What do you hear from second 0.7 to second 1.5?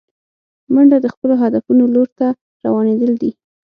منډه د خپلو